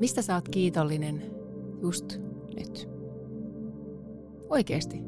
[0.00, 1.22] Mistä sä oot kiitollinen
[1.82, 2.18] just
[2.56, 2.88] nyt?
[4.48, 5.02] Oikeesti.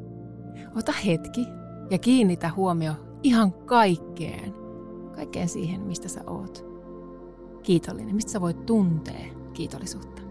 [0.75, 1.47] Ota hetki
[1.89, 2.93] ja kiinnitä huomio
[3.23, 4.53] ihan kaikkeen.
[5.15, 6.65] Kaikkeen siihen, mistä sä oot.
[7.63, 8.15] Kiitollinen.
[8.15, 10.21] Mistä sä voit tuntea kiitollisuutta?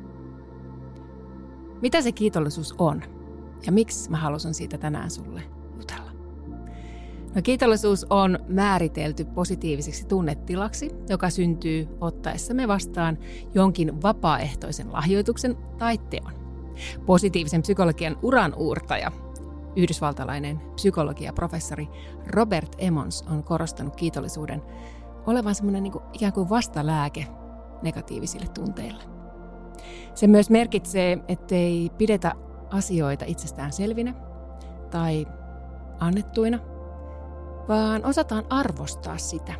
[1.82, 3.02] Mitä se kiitollisuus on?
[3.66, 5.42] Ja miksi mä halusin siitä tänään sulle
[5.76, 6.11] jutella?
[7.34, 13.18] No, kiitollisuus on määritelty positiiviseksi tunnetilaksi, joka syntyy ottaessamme vastaan
[13.54, 16.32] jonkin vapaaehtoisen lahjoituksen tai teon.
[17.06, 19.12] Positiivisen psykologian uran uurtaja,
[19.76, 21.88] yhdysvaltalainen psykologiaprofessori
[22.26, 24.62] Robert Emmons on korostanut kiitollisuuden
[25.26, 27.26] olevan semmoinen niin ikään kuin vastalääke
[27.82, 29.02] negatiivisille tunteille.
[30.14, 32.32] Se myös merkitsee, ettei pidetä
[32.70, 34.14] asioita itsestään selvinä
[34.90, 35.26] tai
[36.00, 36.58] annettuina–
[37.68, 39.54] vaan osataan arvostaa sitä.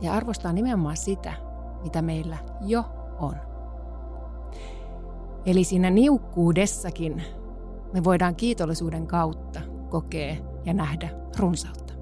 [0.00, 1.32] Ja arvostaa nimenomaan sitä,
[1.82, 2.84] mitä meillä jo
[3.20, 3.34] on.
[5.46, 7.22] Eli siinä niukkuudessakin
[7.92, 11.94] me voidaan kiitollisuuden kautta kokea ja nähdä runsautta.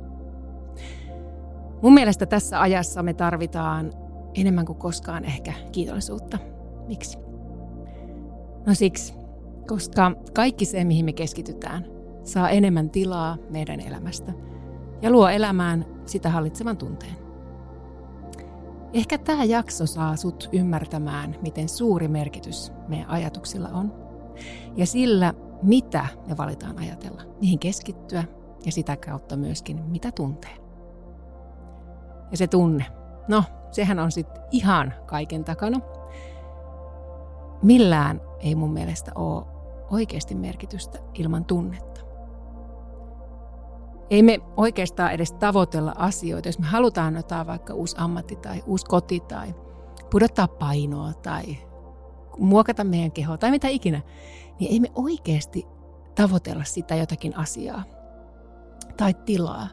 [1.83, 3.93] Mun mielestä tässä ajassa me tarvitaan
[4.35, 6.39] enemmän kuin koskaan ehkä kiitollisuutta.
[6.87, 7.19] Miksi?
[8.67, 9.15] No siksi,
[9.69, 11.87] koska kaikki se, mihin me keskitytään,
[12.23, 14.33] saa enemmän tilaa meidän elämästä–
[15.05, 17.17] ja luo elämään sitä hallitsevan tunteen.
[18.93, 23.95] Ehkä tämä jakso saa sut ymmärtämään, miten suuri merkitys meidän ajatuksilla on
[24.77, 28.25] ja sillä, mitä me valitaan ajatella, mihin keskittyä
[28.67, 30.57] ja sitä kautta myöskin, mitä tuntee.
[32.31, 32.87] Ja se tunne,
[33.29, 35.81] no sehän on sitten ihan kaiken takana.
[37.63, 39.47] Millään ei mun mielestä ole
[39.91, 41.94] oikeasti merkitystä ilman tunnetta.
[44.11, 48.87] Ei me oikeastaan edes tavoitella asioita, jos me halutaan jotain vaikka uusi ammatti tai uusi
[48.87, 49.55] koti tai
[50.11, 51.57] pudottaa painoa tai
[52.39, 54.03] muokata meidän kehoa tai mitä ikinä,
[54.61, 55.67] niin ei me oikeasti
[56.15, 57.83] tavoitella sitä jotakin asiaa
[58.97, 59.69] tai tilaa,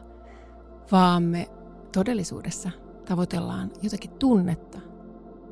[0.92, 1.48] vaan me
[1.92, 2.70] todellisuudessa
[3.04, 4.78] tavoitellaan jotakin tunnetta,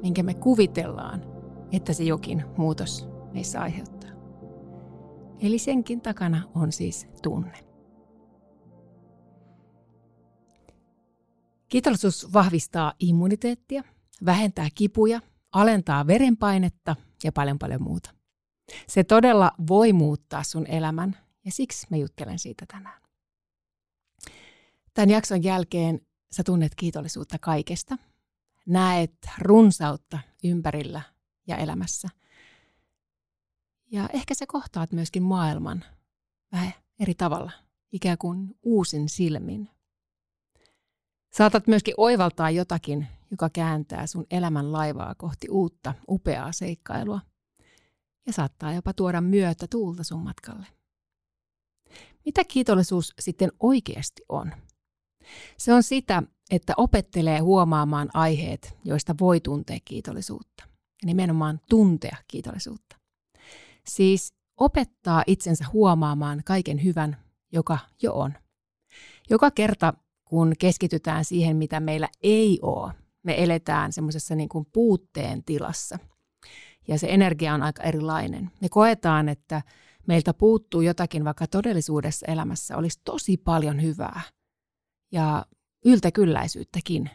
[0.03, 1.23] minkä me kuvitellaan,
[1.73, 4.11] että se jokin muutos meissä aiheuttaa.
[5.41, 7.70] Eli senkin takana on siis tunne.
[11.71, 13.83] Kiitollisuus vahvistaa immuniteettia,
[14.25, 15.21] vähentää kipuja,
[15.53, 18.11] alentaa verenpainetta ja paljon paljon muuta.
[18.87, 23.03] Se todella voi muuttaa sun elämän ja siksi mä juttelen siitä tänään.
[24.95, 26.01] Tämän jakson jälkeen
[26.33, 27.99] sä tunnet kiitollisuutta kaikesta.
[28.67, 31.03] Näet runsautta ympärillä
[31.47, 32.09] ja elämässä.
[33.91, 35.85] Ja ehkä sä kohtaat myöskin maailman
[36.53, 37.53] vähän eri tavalla,
[37.93, 39.80] ikään kuin uusin silmin.
[41.31, 47.21] Saatat myöskin oivaltaa jotakin, joka kääntää sun elämän laivaa kohti uutta, upeaa seikkailua.
[48.27, 50.67] Ja saattaa jopa tuoda myötä tuulta sun matkalle.
[52.25, 54.53] Mitä kiitollisuus sitten oikeasti on?
[55.57, 60.65] Se on sitä, että opettelee huomaamaan aiheet, joista voi tuntea kiitollisuutta.
[61.03, 62.97] Ja nimenomaan tuntea kiitollisuutta.
[63.89, 67.17] Siis opettaa itsensä huomaamaan kaiken hyvän,
[67.53, 68.35] joka jo on.
[69.31, 69.95] Joka kerta,
[70.31, 72.93] kun keskitytään siihen, mitä meillä ei ole.
[73.23, 75.99] Me eletään semmoisessa niin kuin puutteen tilassa.
[76.89, 78.51] Ja se energia on aika erilainen.
[78.61, 79.63] Me koetaan, että
[80.07, 84.21] meiltä puuttuu jotakin, vaikka todellisuudessa elämässä olisi tosi paljon hyvää.
[85.13, 85.47] Ja
[85.85, 87.11] yltäkylläisyyttäkin.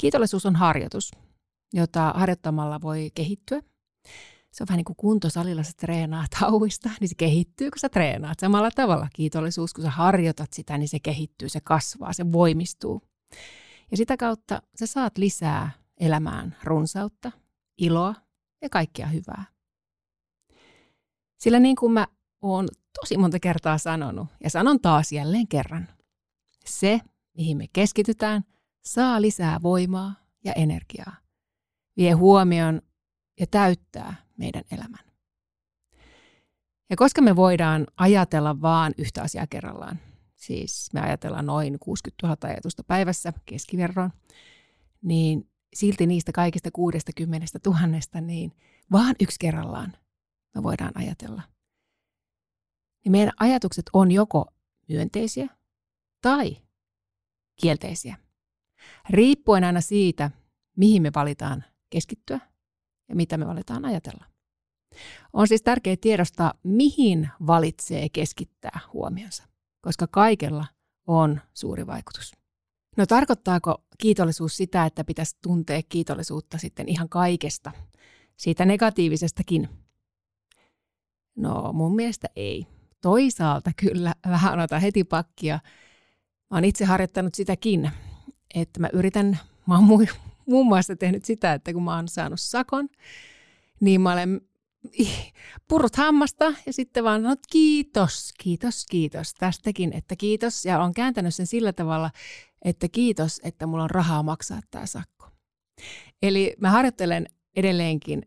[0.00, 1.12] Kiitollisuus on harjoitus,
[1.72, 3.62] jota harjoittamalla voi kehittyä
[4.56, 8.38] se on vähän niin kuin kuntosalilla, sä treenaat hauista, niin se kehittyy, kun sä treenaat.
[8.38, 13.02] Samalla tavalla kiitollisuus, kun sä harjoitat sitä, niin se kehittyy, se kasvaa, se voimistuu.
[13.90, 15.70] Ja sitä kautta sä saat lisää
[16.00, 17.32] elämään runsautta,
[17.78, 18.14] iloa
[18.62, 19.44] ja kaikkea hyvää.
[21.40, 22.06] Sillä niin kuin mä
[22.42, 22.68] oon
[23.00, 25.88] tosi monta kertaa sanonut, ja sanon taas jälleen kerran,
[26.64, 27.00] se,
[27.36, 28.44] mihin me keskitytään,
[28.84, 30.14] saa lisää voimaa
[30.44, 31.16] ja energiaa.
[31.96, 32.82] Vie huomion
[33.40, 35.04] ja täyttää meidän elämän.
[36.90, 39.98] Ja koska me voidaan ajatella vaan yhtä asiaa kerrallaan,
[40.34, 44.10] siis me ajatellaan noin 60 000 ajatusta päivässä keskiverroon,
[45.02, 48.52] niin silti niistä kaikista 60 tuhannesta, niin
[48.92, 49.96] vaan yksi kerrallaan
[50.54, 51.42] me voidaan ajatella.
[53.04, 54.46] Niin meidän ajatukset on joko
[54.88, 55.48] myönteisiä
[56.22, 56.56] tai
[57.60, 58.16] kielteisiä.
[59.10, 60.30] Riippuen aina siitä,
[60.76, 62.40] mihin me valitaan keskittyä
[63.08, 64.24] ja mitä me valitaan ajatella.
[65.32, 69.44] On siis tärkeää tiedostaa, mihin valitsee keskittää huomionsa,
[69.80, 70.66] koska kaikella
[71.06, 72.32] on suuri vaikutus.
[72.96, 77.72] No tarkoittaako kiitollisuus sitä, että pitäisi tuntea kiitollisuutta sitten ihan kaikesta,
[78.36, 79.68] siitä negatiivisestakin?
[81.36, 82.66] No mun mielestä ei.
[83.02, 85.58] Toisaalta kyllä vähän otan heti pakkia.
[86.50, 87.90] Mä oon itse harjoittanut sitäkin,
[88.54, 89.84] että mä yritän, mä oon
[90.46, 92.88] muun muassa tehnyt sitä, että kun mä oon saanut sakon,
[93.80, 94.40] niin mä olen
[95.68, 100.64] purut hammasta ja sitten vaan no, kiitos, kiitos, kiitos tästäkin, että kiitos.
[100.64, 102.10] Ja on kääntänyt sen sillä tavalla,
[102.62, 105.30] että kiitos, että mulla on rahaa maksaa tämä sakko.
[106.22, 107.26] Eli mä harjoittelen
[107.56, 108.22] edelleenkin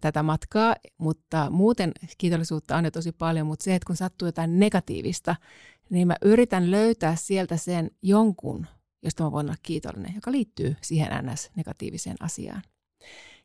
[0.00, 4.58] tätä matkaa, mutta muuten kiitollisuutta on jo tosi paljon, mutta se, että kun sattuu jotain
[4.58, 5.36] negatiivista,
[5.90, 8.66] niin mä yritän löytää sieltä sen jonkun,
[9.02, 12.62] josta mä voin olla kiitollinen, joka liittyy siihen NS-negatiiviseen asiaan.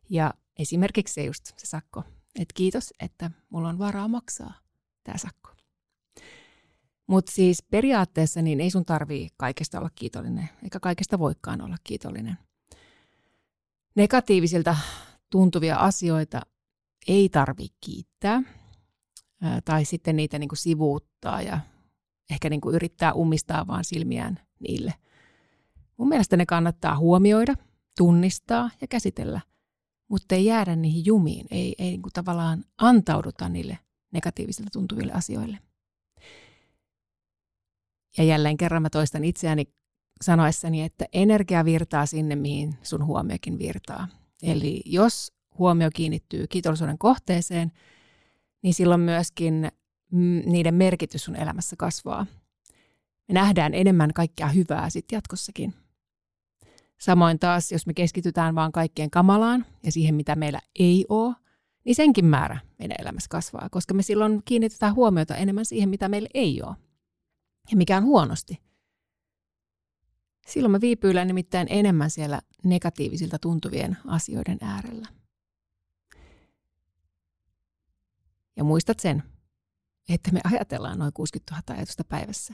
[0.10, 2.04] Ja esimerkiksi se just se sakko,
[2.40, 4.54] että kiitos, että mulla on varaa maksaa
[5.04, 5.50] tämä sakko.
[7.08, 12.38] Mutta siis periaatteessa niin ei sun tarvii kaikesta olla kiitollinen, eikä kaikesta voikaan olla kiitollinen.
[13.96, 14.78] Negatiivisilta
[15.30, 16.42] tuntuvia asioita
[17.08, 18.42] ei tarvi kiittää
[19.66, 21.60] tai sitten niitä niin kuin sivuuttaa ja
[22.32, 24.94] ehkä niin kuin yrittää ummistaa vaan silmiään niille.
[25.98, 27.56] Mun mielestä ne kannattaa huomioida,
[27.98, 29.42] tunnistaa ja käsitellä,
[30.08, 33.80] mutta ei jäädä niihin jumiin, ei, ei niin kuin tavallaan antauduta niille
[34.12, 35.60] negatiivisille tuntuville asioille.
[38.18, 39.66] Ja jälleen kerran mä toistan itseäni
[40.22, 44.08] sanoessani, että energia virtaa sinne, mihin sun huomiokin virtaa.
[44.44, 47.72] Eli jos huomio kiinnittyy kiitollisuuden kohteeseen,
[48.62, 49.72] niin silloin myöskin
[50.46, 52.26] niiden merkitys sun elämässä kasvaa.
[53.28, 55.74] Me nähdään enemmän kaikkea hyvää sitten jatkossakin.
[56.98, 61.36] Samoin taas, jos me keskitytään vaan kaikkeen kamalaan ja siihen, mitä meillä ei ole,
[61.86, 66.30] niin senkin määrä meidän elämässä kasvaa, koska me silloin kiinnitetään huomiota enemmän siihen, mitä meillä
[66.34, 66.76] ei ole
[67.72, 68.62] ja mikä on huonosti.
[70.48, 75.08] Silloin me viipyillään nimittäin enemmän siellä negatiivisilta tuntuvien asioiden äärellä.
[78.56, 79.24] Ja muistat sen,
[80.10, 82.54] että me ajatellaan noin 60 000 ajatusta päivässä.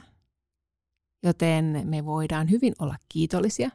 [1.22, 3.70] Joten me voidaan hyvin olla kiitollisia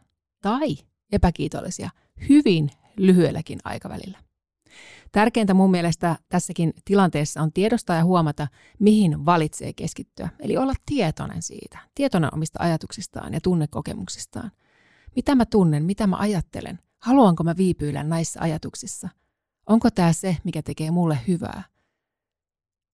[0.47, 0.77] tai
[1.11, 1.89] epäkiitollisia
[2.29, 4.17] hyvin lyhyelläkin aikavälillä.
[5.11, 8.47] Tärkeintä mun mielestä tässäkin tilanteessa on tiedostaa ja huomata,
[8.79, 10.29] mihin valitsee keskittyä.
[10.39, 14.51] Eli olla tietoinen siitä, tietoinen omista ajatuksistaan ja tunnekokemuksistaan.
[15.15, 19.09] Mitä mä tunnen, mitä mä ajattelen, haluanko mä viipyillä näissä ajatuksissa?
[19.69, 21.63] Onko tämä se, mikä tekee mulle hyvää?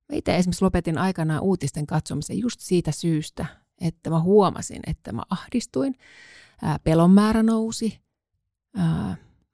[0.09, 3.45] Mä itse esimerkiksi lopetin aikanaan uutisten katsomisen just siitä syystä,
[3.81, 5.95] että mä huomasin, että mä ahdistuin,
[6.83, 8.03] pelon määrä nousi,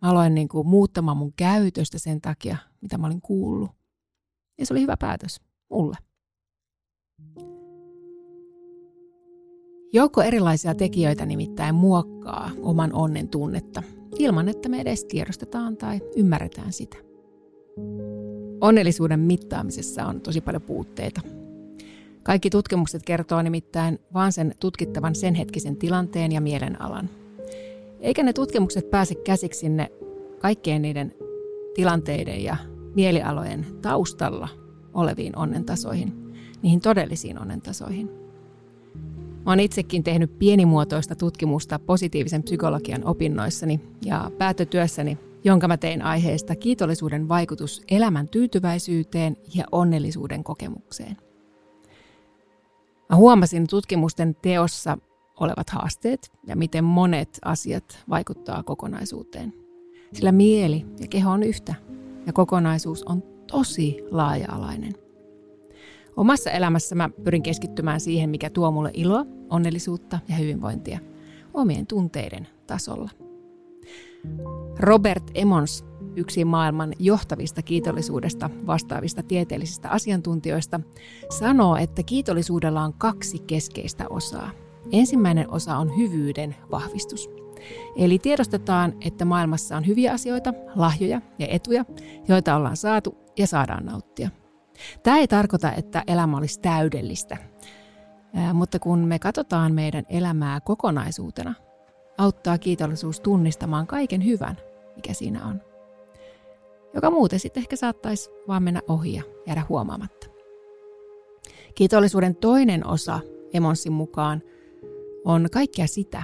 [0.02, 3.72] Mä aloin niin kuin muuttamaan mun käytöstä sen takia, mitä mä olin kuullut.
[4.58, 5.98] Ja se oli hyvä päätös mulle.
[9.94, 13.84] Joukko erilaisia tekijöitä nimittäin muokkaa oman onnen tunnetta
[14.20, 16.98] ilman, että me edes tiedostetaan tai ymmärretään sitä.
[18.62, 21.22] Onnellisuuden mittaamisessa on tosi paljon puutteita.
[22.30, 27.10] Kaikki tutkimukset kertoo nimittäin vain sen tutkittavan sen hetkisen tilanteen ja mielenalan–
[28.00, 29.92] eikä ne tutkimukset pääse käsiksi sinne
[30.40, 31.14] kaikkien niiden
[31.76, 32.58] tilanteiden ja
[32.96, 34.48] mielialojen taustalla
[34.94, 38.10] oleviin onnentasoihin, niihin todellisiin onnentasoihin.
[39.46, 47.28] Oon itsekin tehnyt pienimuotoista tutkimusta positiivisen psykologian opinnoissani ja päätötyössäni, jonka mä tein aiheesta kiitollisuuden
[47.28, 51.29] vaikutus elämän tyytyväisyyteen ja onnellisuuden kokemukseen.
[53.10, 54.98] Mä huomasin tutkimusten teossa
[55.40, 59.54] olevat haasteet ja miten monet asiat vaikuttaa kokonaisuuteen.
[60.14, 61.76] Sillä mieli ja keho on yhtä
[62.26, 64.94] ja kokonaisuus on tosi laaja-alainen.
[66.18, 71.00] Omassa elämässä mä pyrin keskittymään siihen, mikä tuo mulle iloa, onnellisuutta ja hyvinvointia
[71.54, 73.10] omien tunteiden tasolla.
[74.80, 75.86] Robert Emons,
[76.20, 80.80] yksi maailman johtavista kiitollisuudesta vastaavista tieteellisistä asiantuntijoista,
[81.40, 84.52] sanoo, että kiitollisuudella on kaksi keskeistä osaa–
[84.92, 87.30] Ensimmäinen osa on hyvyyden vahvistus.
[87.96, 91.86] Eli tiedostetaan, että maailmassa on hyviä asioita, lahjoja ja etuja,
[92.28, 94.30] joita ollaan saatu ja saadaan nauttia.
[95.04, 97.38] Tämä ei tarkoita, että elämä olisi täydellistä,
[98.54, 101.54] mutta kun me katsotaan meidän elämää kokonaisuutena,
[102.18, 104.58] auttaa kiitollisuus tunnistamaan kaiken hyvän,
[104.96, 105.69] mikä siinä on.
[106.94, 110.28] Joka muuten sitten ehkä saattaisi vaan mennä ohi ja jäädä huomaamatta.
[111.76, 113.20] Kiitollisuuden toinen osa
[113.54, 114.42] Emonsin mukaan
[115.26, 116.24] on kaikkea sitä,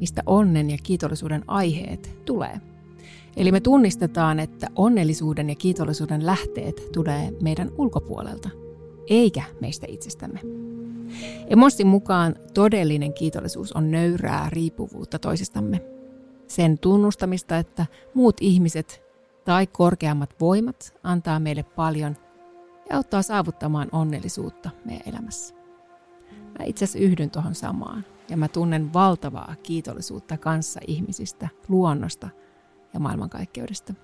[0.00, 2.60] mistä onnen ja kiitollisuuden aiheet tulee.
[3.36, 8.48] Eli me tunnistetaan, että onnellisuuden ja kiitollisuuden lähteet tulee meidän ulkopuolelta,
[9.08, 10.40] eikä meistä itsestämme.
[11.46, 15.80] Emossin mukaan todellinen kiitollisuus on nöyrää riippuvuutta toisistamme.
[16.46, 19.03] Sen tunnustamista, että muut ihmiset
[19.44, 22.16] tai korkeammat voimat antaa meille paljon
[22.90, 25.54] ja auttaa saavuttamaan onnellisuutta meidän elämässä.
[26.58, 32.28] Mä itse asiassa yhdyn tuohon samaan ja mä tunnen valtavaa kiitollisuutta kanssa ihmisistä, luonnosta
[32.94, 33.94] ja maailmankaikkeudesta.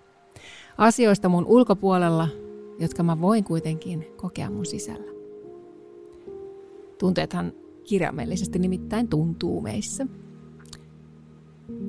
[0.78, 2.28] Asioista mun ulkopuolella,
[2.78, 5.12] jotka mä voin kuitenkin kokea mun sisällä.
[6.98, 7.52] Tunteethan
[7.84, 10.06] kirjaimellisesti nimittäin tuntuu meissä.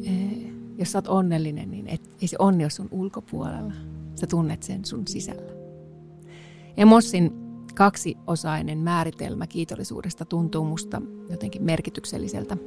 [0.03, 3.74] Eh, jos sä oot onnellinen, niin et, ei se onni ole sun ulkopuolella.
[4.16, 5.51] Sä tunnet sen sun sisällä.
[6.78, 7.32] Emossin
[7.75, 12.58] kaksiosainen määritelmä kiitollisuudesta tuntuu musta jotenkin merkitykselliseltä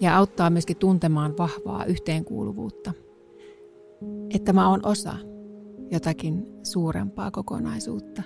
[0.00, 2.92] ja auttaa myöskin tuntemaan vahvaa yhteenkuuluvuutta.
[4.30, 5.14] Että mä oon osa
[5.90, 8.22] jotakin suurempaa kokonaisuutta,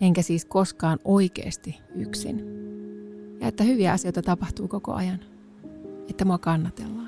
[0.00, 2.42] enkä siis koskaan oikeasti yksin.
[3.40, 5.20] Ja että hyviä asioita tapahtuu koko ajan,
[6.10, 7.05] että mua kannatellaan.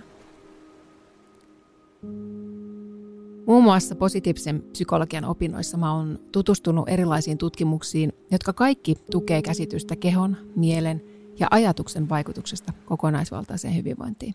[3.46, 10.36] Muun muassa positiivisen psykologian opinnoissa mä oon tutustunut erilaisiin tutkimuksiin, jotka kaikki tukee käsitystä kehon,
[10.56, 11.02] mielen
[11.40, 14.34] ja ajatuksen vaikutuksesta kokonaisvaltaiseen hyvinvointiin.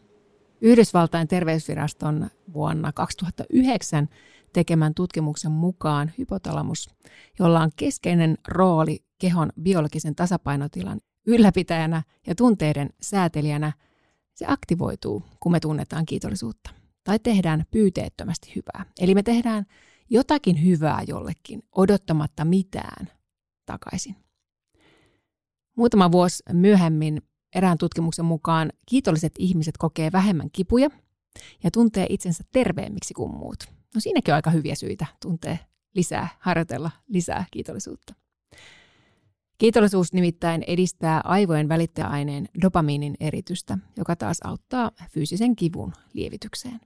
[0.62, 4.10] Yhdysvaltain terveysviraston vuonna 2009
[4.54, 6.90] tekemän tutkimuksen mukaan hypotalamus,
[7.40, 13.74] jolla on keskeinen rooli kehon biologisen tasapainotilan ylläpitäjänä ja tunteiden säätelijänä,
[14.34, 18.86] se aktivoituu, kun me tunnetaan kiitollisuutta tai tehdään pyyteettömästi hyvää.
[19.00, 19.66] Eli me tehdään
[20.10, 23.12] jotakin hyvää jollekin odottamatta mitään
[23.66, 24.16] takaisin.
[25.78, 27.22] Muutama vuosi myöhemmin
[27.56, 30.90] erään tutkimuksen mukaan kiitolliset ihmiset kokee vähemmän kipuja
[31.64, 33.64] ja tuntee itsensä terveemmiksi kuin muut.
[33.96, 35.60] No siinäkin on aika hyviä syitä tuntee
[35.96, 38.14] lisää, harjoitella lisää kiitollisuutta.
[39.58, 46.80] Kiitollisuus nimittäin edistää aivojen välittäjäaineen dopamiinin eritystä, joka taas auttaa fyysisen kivun lievitykseen.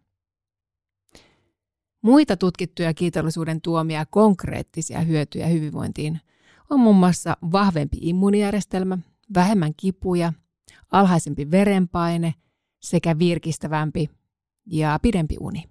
[2.01, 6.20] Muita tutkittuja kiitollisuuden tuomia konkreettisia hyötyjä hyvinvointiin
[6.70, 7.00] on muun mm.
[7.00, 8.98] muassa vahvempi immuunijärjestelmä,
[9.36, 10.34] vähemmän kipuja,
[10.92, 12.34] alhaisempi verenpaine
[12.80, 14.10] sekä virkistävämpi
[14.66, 15.63] ja pidempi uni.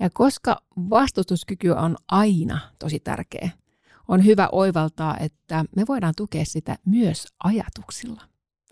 [0.00, 3.50] Ja koska vastustuskyky on aina tosi tärkeä,
[4.08, 8.22] on hyvä oivaltaa, että me voidaan tukea sitä myös ajatuksilla.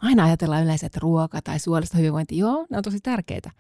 [0.02, 3.50] Aina ajatellaan yleensä, että ruoka tai suolista hyvinvointi, joo, ne on tosi tärkeitä,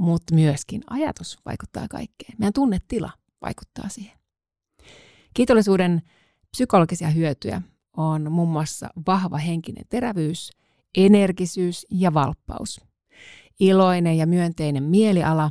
[0.00, 2.34] mutta myöskin ajatus vaikuttaa kaikkeen.
[2.38, 3.10] Meidän tunnetila
[3.42, 4.18] vaikuttaa siihen.
[5.34, 6.02] Kiitollisuuden
[6.50, 7.62] psykologisia hyötyjä
[7.96, 10.50] on muun muassa vahva henkinen terävyys,
[10.96, 12.80] energisyys ja valppaus,
[13.60, 15.50] iloinen ja myönteinen mieliala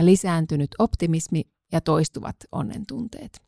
[0.00, 3.42] lisääntynyt optimismi ja toistuvat onnentunteet.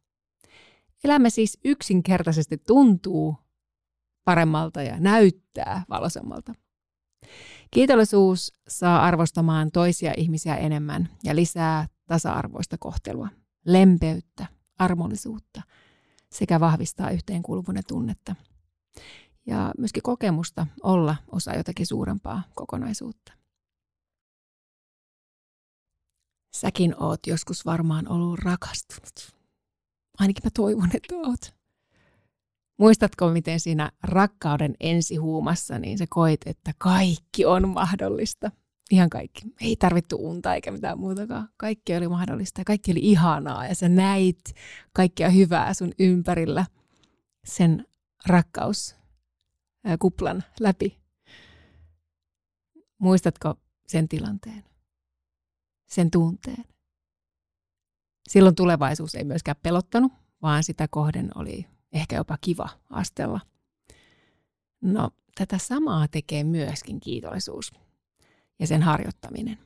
[1.04, 3.36] Elämä siis yksinkertaisesti tuntuu
[4.24, 6.54] paremmalta ja näyttää valoisammalta.
[7.70, 13.28] Kiitollisuus saa arvostamaan toisia ihmisiä enemmän ja lisää tasa-arvoista kohtelua,
[13.64, 14.46] lempeyttä,
[14.78, 15.62] armollisuutta
[16.30, 18.34] sekä vahvistaa yhteenkuuluvuuden tunnetta.
[19.46, 23.32] Ja myöskin kokemusta olla osa jotakin suurempaa kokonaisuutta.
[26.54, 29.34] Säkin oot joskus varmaan ollut rakastunut.
[30.18, 31.63] Ainakin mä toivon, että oot.
[32.78, 38.50] Muistatko, miten siinä rakkauden ensihuumassa niin sä koit, että kaikki on mahdollista?
[38.90, 39.42] Ihan kaikki.
[39.60, 41.48] Ei tarvittu unta eikä mitään muutakaan.
[41.56, 44.40] Kaikki oli mahdollista ja kaikki oli ihanaa ja sä näit
[44.92, 46.66] kaikkea hyvää sun ympärillä
[47.44, 47.86] sen
[48.26, 50.98] rakkauskuplan läpi.
[52.98, 53.54] Muistatko
[53.86, 54.64] sen tilanteen?
[55.86, 56.64] Sen tunteen?
[58.28, 60.12] Silloin tulevaisuus ei myöskään pelottanut,
[60.42, 63.40] vaan sitä kohden oli ehkä jopa kiva astella.
[64.80, 67.72] No, tätä samaa tekee myöskin kiitollisuus
[68.58, 69.58] ja sen harjoittaminen.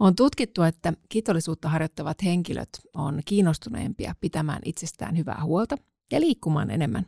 [0.00, 5.76] On tutkittu, että kiitollisuutta harjoittavat henkilöt on kiinnostuneempia pitämään itsestään hyvää huolta
[6.12, 7.06] ja liikkumaan enemmän.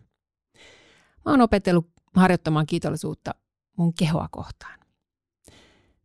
[1.25, 3.35] Mä oon opetellut harjoittamaan kiitollisuutta
[3.77, 4.79] mun kehoa kohtaan.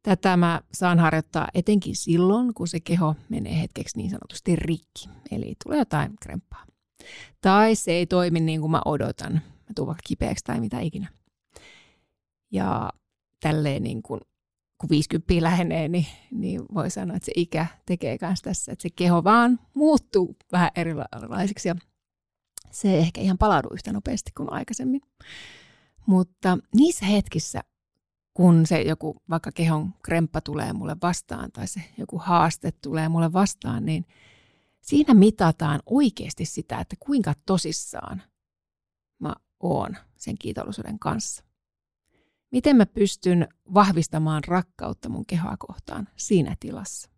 [0.04, 5.56] Tätä mä saan harjoittaa etenkin silloin, kun se keho menee hetkeksi niin sanotusti rikki, eli
[5.64, 6.66] tulee jotain kremppaa.
[7.42, 9.34] Tai se ei toimi niin kuin mä odotan.
[9.34, 11.08] Mä tuun vaikka kipeäksi tai mitä ikinä.
[12.52, 12.90] Ja
[13.40, 14.22] tälleen niin kuin
[14.82, 18.90] kun 50 lähenee, niin, niin voi sanoa, että se ikä tekee myös tässä, että se
[18.90, 21.76] keho vaan muuttuu vähän erilaiseksi ja
[22.72, 25.02] se ei ehkä ihan palaudu yhtä nopeasti kuin aikaisemmin.
[26.06, 27.64] Mutta niissä hetkissä,
[28.34, 33.34] kun se joku vaikka kehon kremppa tulee mulle vastaan tai se joku haaste tulee mulle
[33.34, 34.06] vastaan, niin
[34.82, 38.24] siinä mitataan oikeasti sitä, että kuinka tosissaan
[39.20, 41.44] mä oon sen kiitollisuuden kanssa.
[42.52, 47.10] Miten mä pystyn vahvistamaan rakkautta mun kehoa kohtaan siinä tilassa?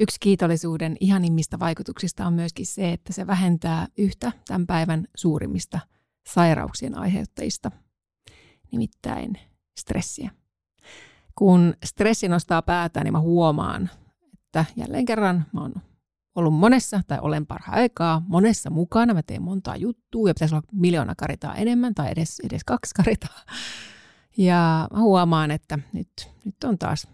[0.00, 5.80] Yksi kiitollisuuden ihanimmista vaikutuksista on myöskin se, että se vähentää yhtä tämän päivän suurimmista
[6.28, 7.70] sairauksien aiheuttajista,
[8.72, 9.38] nimittäin
[9.78, 10.30] stressiä.
[11.34, 13.90] Kun stressi nostaa päätään, niin mä huomaan,
[14.60, 15.74] että jälleen kerran mä oon
[16.34, 19.14] ollut monessa, tai olen parha-aikaa monessa mukana.
[19.14, 23.44] Mä teen montaa juttua ja pitäisi olla miljoona karitaa enemmän tai edes, edes kaksi karitaa.
[24.36, 27.08] Ja mä huomaan, että nyt, nyt on taas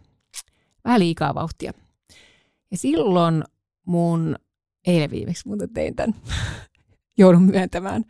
[0.85, 1.73] vähän liikaa vauhtia.
[2.71, 3.45] Ja silloin
[3.87, 4.37] mun,
[4.87, 6.15] eilen viimeksi muuten tein tämän,
[7.19, 8.05] joudun myöntämään,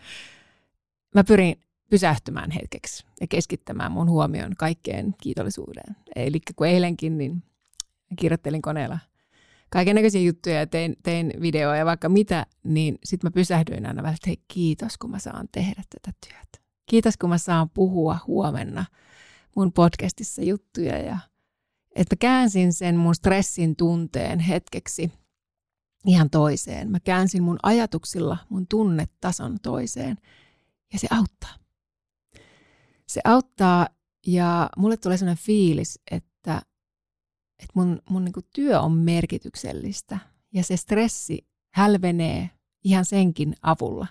[1.14, 1.60] mä pyrin
[1.90, 5.96] pysähtymään hetkeksi ja keskittämään mun huomioon kaikkeen kiitollisuuteen.
[6.16, 7.42] Eli kun eilenkin, niin
[8.16, 8.98] kirjoittelin koneella
[9.72, 14.02] kaiken näköisiä juttuja ja tein, tein videoa ja vaikka mitä, niin sitten mä pysähdyin aina
[14.02, 16.68] vähän, että hei kiitos kun mä saan tehdä tätä työtä.
[16.86, 18.84] Kiitos kun mä saan puhua huomenna
[19.56, 21.18] mun podcastissa juttuja ja
[21.96, 25.12] että mä käänsin sen mun stressin tunteen hetkeksi
[26.06, 26.90] ihan toiseen.
[26.90, 30.16] Mä käänsin mun ajatuksilla mun tunnetason toiseen
[30.92, 31.54] ja se auttaa.
[33.08, 33.88] Se auttaa
[34.26, 36.31] ja mulle tulee sellainen fiilis, että,
[37.62, 40.18] että mun, mun niin työ on merkityksellistä
[40.52, 42.50] ja se stressi hälvenee
[42.84, 44.06] ihan senkin avulla,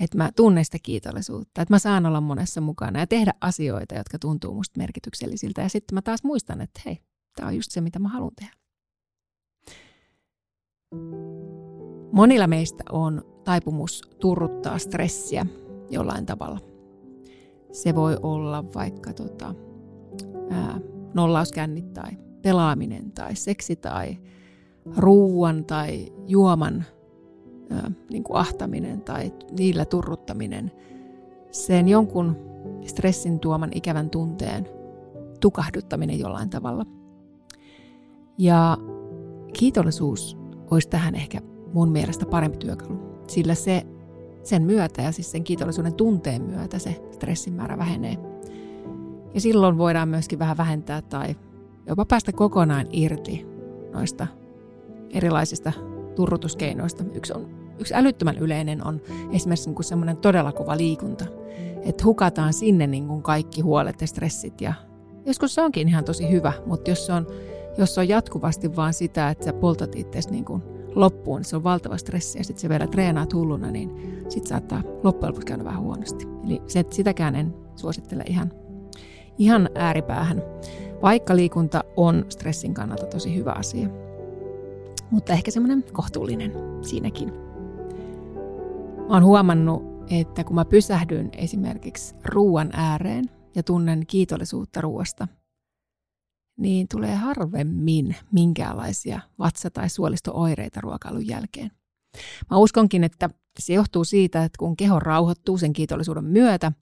[0.00, 4.18] että mä tunnen sitä kiitollisuutta, että mä saan olla monessa mukana ja tehdä asioita, jotka
[4.18, 5.62] tuntuu musta merkityksellisiltä.
[5.62, 6.98] Ja sitten mä taas muistan, että hei,
[7.36, 8.52] tämä on just se, mitä mä haluan tehdä.
[12.12, 15.46] Monilla meistä on taipumus turruttaa stressiä
[15.90, 16.60] jollain tavalla.
[17.72, 19.54] Se voi olla vaikka tota,
[20.50, 20.80] ää,
[21.14, 24.18] nollauskännit tai pelaaminen tai seksi tai
[24.96, 26.84] ruuan tai juoman
[27.70, 30.72] ää, niin kuin ahtaminen tai niillä turruttaminen.
[31.50, 32.36] Sen jonkun
[32.84, 34.68] stressin tuoman ikävän tunteen
[35.40, 36.86] tukahduttaminen jollain tavalla.
[38.38, 38.78] Ja
[39.52, 40.38] kiitollisuus
[40.70, 41.40] olisi tähän ehkä
[41.72, 43.82] mun mielestä parempi työkalu, sillä se
[44.42, 48.16] sen myötä ja siis sen kiitollisuuden tunteen myötä se stressin määrä vähenee.
[49.34, 51.36] Ja silloin voidaan myöskin vähän vähentää tai
[51.86, 53.46] jopa päästä kokonaan irti
[53.92, 54.26] noista
[55.10, 55.72] erilaisista
[56.14, 57.04] turrutuskeinoista.
[57.14, 59.00] Yksi, on, yksi älyttömän yleinen on
[59.32, 61.24] esimerkiksi niin semmoinen todella kova liikunta,
[61.82, 64.72] että hukataan sinne niin kuin kaikki huolet ja stressit ja
[65.26, 67.26] joskus se onkin ihan tosi hyvä, mutta jos se on,
[67.78, 70.62] jos se on jatkuvasti vaan sitä, että sä poltat itseäsi niin kuin
[70.94, 73.90] loppuun, niin se on valtava stressi ja sitten se vielä treenaat hulluna, niin
[74.28, 76.26] sitten saattaa loppujen lopuksi käydä vähän huonosti.
[76.44, 78.52] Eli se, sitäkään en suosittele ihan,
[79.38, 80.42] ihan ääripäähän,
[81.02, 83.88] vaikka liikunta on stressin kannalta tosi hyvä asia.
[85.10, 87.32] Mutta ehkä semmoinen kohtuullinen siinäkin.
[89.08, 95.28] Mä oon huomannut, että kun mä pysähdyn esimerkiksi ruuan ääreen ja tunnen kiitollisuutta ruoasta,
[96.58, 101.70] niin tulee harvemmin minkäänlaisia vatsa- tai suolistooireita ruokailun jälkeen.
[102.50, 106.72] Mä uskonkin, että se johtuu siitä, että kun keho rauhoittuu sen kiitollisuuden myötä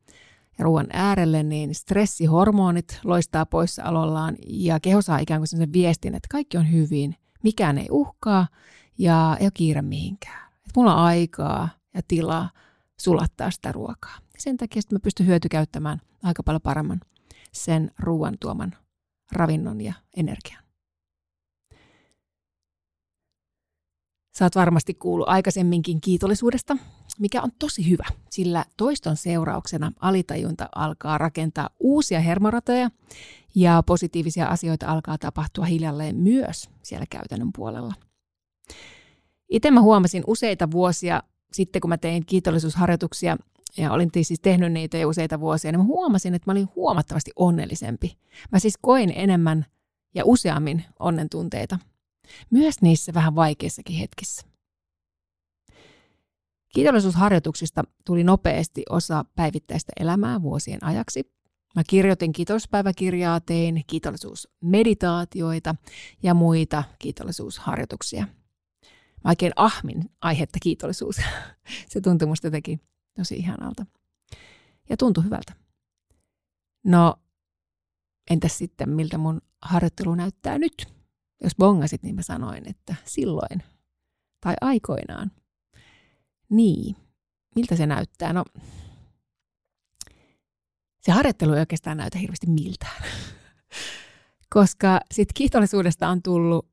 [0.59, 6.29] ja ruoan äärelle, niin stressihormonit loistaa poissaolollaan ja keho saa ikään kuin sen viestin, että
[6.31, 8.47] kaikki on hyvin, mikään ei uhkaa
[8.99, 10.51] ja ei ole kiire mihinkään.
[10.53, 12.51] Että mulla on aikaa ja tilaa
[13.01, 14.19] sulattaa sitä ruokaa.
[14.39, 17.01] Sen takia mä pystyn hyötykäyttämään aika paljon paremmin
[17.53, 18.77] sen ruoan tuoman
[19.33, 20.65] ravinnon ja energian.
[24.41, 26.77] Oot varmasti kuullut aikaisemminkin kiitollisuudesta,
[27.21, 32.91] mikä on tosi hyvä, sillä toiston seurauksena alitajunta alkaa rakentaa uusia hermoratoja
[33.55, 37.95] ja positiivisia asioita alkaa tapahtua hiljalleen myös siellä käytännön puolella.
[39.49, 41.23] Itse mä huomasin useita vuosia
[41.53, 43.37] sitten, kun mä tein kiitollisuusharjoituksia
[43.77, 47.31] ja olin siis tehnyt niitä jo useita vuosia, niin mä huomasin, että mä olin huomattavasti
[47.37, 48.19] onnellisempi.
[48.53, 49.67] Mä siis koin enemmän
[50.15, 51.79] ja useammin onnen tunteita.
[52.51, 54.54] Myös niissä vähän vaikeissakin hetkissä.
[56.75, 61.35] Kiitollisuusharjoituksista tuli nopeasti osa päivittäistä elämää vuosien ajaksi.
[61.75, 65.75] Mä kirjoitin kiitospäiväkirjaa, tein kiitollisuusmeditaatioita
[66.23, 68.27] ja muita kiitollisuusharjoituksia.
[69.25, 71.17] Mä oikein ahmin aihetta kiitollisuus.
[71.91, 72.81] Se tuntui musta jotenkin
[73.17, 73.87] tosi ihanalta.
[74.89, 75.53] Ja tuntui hyvältä.
[76.85, 77.15] No,
[78.31, 80.87] entäs sitten miltä mun harjoittelu näyttää nyt?
[81.43, 83.63] Jos bongasit, niin mä sanoin, että silloin
[84.41, 85.31] tai aikoinaan.
[86.51, 86.97] Niin,
[87.57, 88.33] miltä se näyttää?
[88.33, 88.45] No,
[91.01, 93.03] se harjoittelu ei oikeastaan näytä hirveästi miltään.
[94.55, 96.69] Koska sit kiitollisuudesta on tullut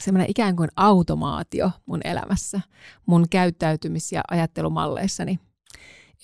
[0.00, 2.60] semmoinen ikään kuin automaatio mun elämässä,
[3.06, 5.38] mun käyttäytymis- ja ajattelumalleissani.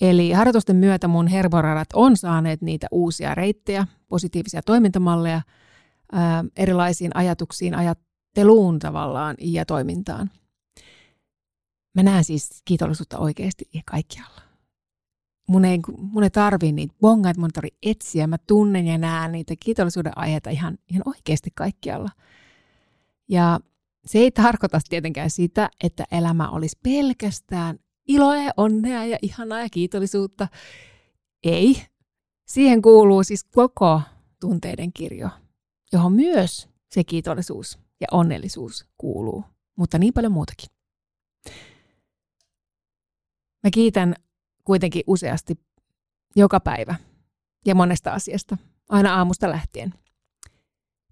[0.01, 5.41] Eli harjoitusten myötä mun herboradat on saaneet niitä uusia reittejä, positiivisia toimintamalleja
[6.11, 10.31] ää, erilaisiin ajatuksiin, ajatteluun tavallaan ja toimintaan.
[11.97, 14.41] Mä näen siis kiitollisuutta oikeasti kaikkialla.
[15.47, 18.27] Mun ei, mun ei tarvii niitä bongaita, mun tarvii etsiä.
[18.27, 22.09] Mä tunnen ja näen niitä kiitollisuuden aiheita ihan, ihan oikeasti kaikkialla.
[23.29, 23.59] Ja
[24.05, 29.69] se ei tarkoita tietenkään sitä, että elämä olisi pelkästään iloa ja onnea ja ihanaa ja
[29.69, 30.47] kiitollisuutta.
[31.43, 31.81] Ei.
[32.47, 34.01] Siihen kuuluu siis koko
[34.39, 35.29] tunteiden kirjo,
[35.93, 39.43] johon myös se kiitollisuus ja onnellisuus kuuluu,
[39.77, 40.76] mutta niin paljon muutakin.
[43.63, 44.15] Mä kiitän
[44.63, 45.59] kuitenkin useasti
[46.35, 46.95] joka päivä
[47.65, 48.57] ja monesta asiasta,
[48.89, 49.93] aina aamusta lähtien.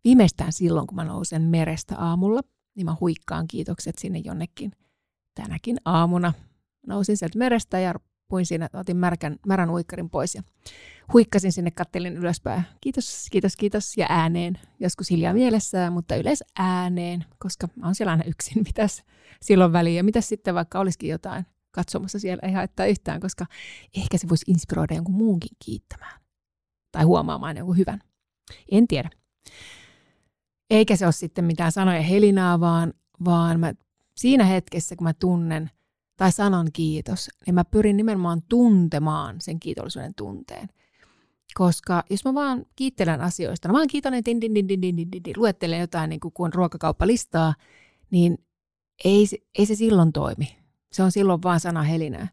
[0.03, 2.41] Viimeistään silloin, kun mä nousen merestä aamulla,
[2.75, 4.71] niin mä huikkaan kiitokset sinne jonnekin.
[5.36, 6.34] Tänäkin aamuna
[6.88, 7.93] nousin sieltä merestä ja
[8.27, 10.43] puin siinä, otin märkän, märän uikkarin pois ja
[11.13, 12.63] huikkasin sinne, kattelin ylöspäin.
[12.81, 14.60] Kiitos, kiitos, kiitos ja ääneen.
[14.79, 18.63] Joskus hiljaa mielessä, mutta yleensä ääneen, koska mä oon siellä aina yksin.
[18.67, 19.03] Mitäs
[19.41, 20.03] silloin väliä?
[20.03, 21.45] Mitäs sitten vaikka olisikin jotain
[21.76, 23.46] katsomassa siellä, ei haittaa yhtään, koska
[23.98, 26.22] ehkä se voisi inspiroida jonkun muunkin kiittämään.
[26.92, 28.00] Tai huomaamaan jonkun hyvän.
[28.72, 29.10] En tiedä.
[30.70, 32.94] Eikä se ole sitten mitään sanoja helinaa, vaan,
[33.26, 33.74] vaan mä,
[34.18, 35.70] siinä hetkessä, kun mä tunnen
[36.18, 40.70] tai sanon kiitos, niin mä pyrin nimenomaan tuntemaan sen kiitollisuuden tunteen.
[41.54, 45.12] Koska jos mä vaan kiittelen asioista, no vaan kiitollinen, din, din, din, din, din, din,
[45.12, 47.54] din, luettelen jotain niin kuin kun on ruokakauppalistaa,
[48.12, 48.38] niin
[49.06, 49.26] ei,
[49.60, 50.64] ei se silloin toimi.
[50.91, 52.28] Se on silloin vaan sana helinää.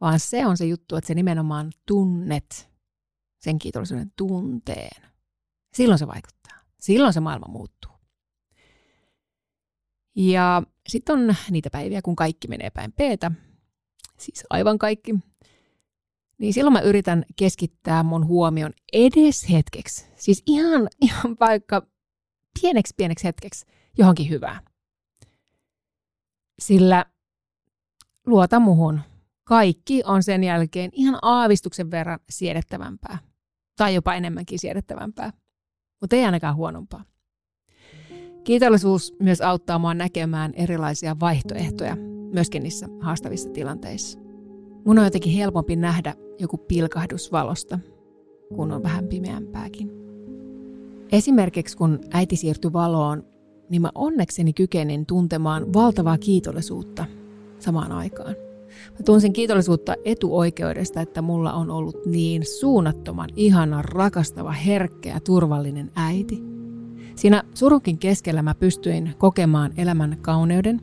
[0.00, 2.70] Vaan se on se juttu, että se nimenomaan tunnet
[3.38, 5.02] sen kiitollisuuden tunteen.
[5.74, 6.58] Silloin se vaikuttaa.
[6.80, 7.90] Silloin se maailma muuttuu.
[10.16, 13.30] Ja sitten on niitä päiviä, kun kaikki menee päin peetä,
[14.18, 15.14] siis aivan kaikki,
[16.38, 21.86] niin silloin mä yritän keskittää mun huomion edes hetkeksi, siis ihan, ihan vaikka
[22.60, 23.66] pieneksi pieneksi hetkeksi
[23.98, 24.60] johonkin hyvää.
[26.58, 27.06] Sillä
[28.26, 29.00] luota muhun,
[29.44, 33.18] kaikki on sen jälkeen ihan aavistuksen verran siedettävämpää.
[33.76, 35.32] Tai jopa enemmänkin siedettävämpää.
[36.00, 37.04] Mutta ei ainakaan huonompaa.
[38.44, 41.96] Kiitollisuus myös auttaa mua näkemään erilaisia vaihtoehtoja,
[42.32, 44.18] myöskin niissä haastavissa tilanteissa.
[44.84, 47.78] Mun on jotenkin helpompi nähdä joku pilkahdus valosta,
[48.54, 49.90] kun on vähän pimeämpääkin.
[51.12, 53.24] Esimerkiksi kun äiti siirtyi valoon,
[53.68, 57.06] niin mä onnekseni kykenin tuntemaan valtavaa kiitollisuutta
[57.60, 58.34] samaan aikaan.
[58.90, 65.90] Mä tunsin kiitollisuutta etuoikeudesta, että mulla on ollut niin suunnattoman ihana, rakastava, herkkä ja turvallinen
[65.96, 66.42] äiti–
[67.20, 70.80] Siinä surukin keskellä mä pystyin kokemaan elämän kauneuden,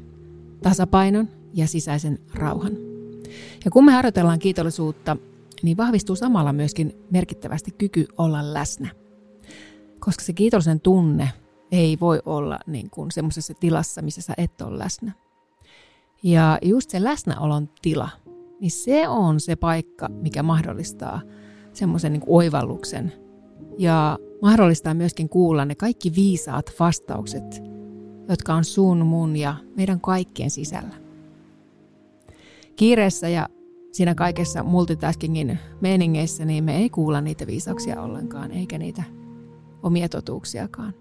[0.64, 2.74] tasapainon ja sisäisen rauhan.
[3.66, 5.18] Ja kun me harjoitellaan kiitollisuutta,
[5.64, 8.90] niin vahvistuu samalla myöskin merkittävästi kyky olla läsnä.
[10.00, 11.30] Koska se kiitollisen tunne
[11.72, 15.12] ei voi olla niin kuin semmoisessa tilassa, missä sä et ole läsnä.
[16.24, 18.10] Ja just se läsnäolon tila,
[18.60, 21.22] niin se on se paikka, mikä mahdollistaa
[21.74, 23.14] semmoisen niin oivalluksen
[23.78, 27.64] ja mahdollistaa myöskin kuulla ne kaikki viisaat vastaukset,
[28.30, 30.96] jotka on sun, mun ja meidän kaikkien sisällä.
[32.76, 33.50] Kiireessä ja
[33.92, 39.04] siinä kaikessa multitaskingin meningeissä, niin me ei kuulla niitä viisauksia ollenkaan, eikä niitä
[39.84, 40.94] omia totuuksiakaan.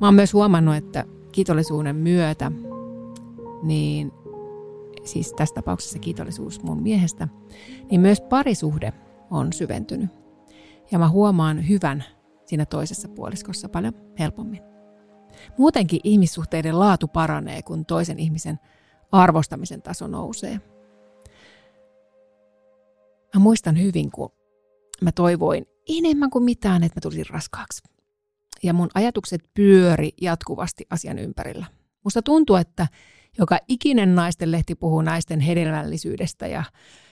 [0.00, 2.52] Mä oon myös huomannut, että kiitollisuuden myötä,
[3.62, 4.12] niin
[5.04, 7.28] siis tässä tapauksessa kiitollisuus mun miehestä,
[7.90, 8.92] niin myös parisuhde
[9.30, 10.10] on syventynyt.
[10.90, 12.04] Ja mä huomaan hyvän
[12.46, 14.62] siinä toisessa puoliskossa paljon helpommin.
[15.58, 18.58] Muutenkin ihmissuhteiden laatu paranee, kun toisen ihmisen
[19.12, 20.60] arvostamisen taso nousee.
[23.34, 24.32] Mä muistan hyvin, kun
[25.00, 25.66] mä toivoin
[25.98, 27.82] enemmän kuin mitään, että mä tulisin raskaaksi.
[28.62, 31.66] Ja mun ajatukset pyöri jatkuvasti asian ympärillä.
[32.04, 32.86] Musta tuntuu, että
[33.38, 36.64] joka ikinen naisten lehti puhuu naisten hedelmällisyydestä ja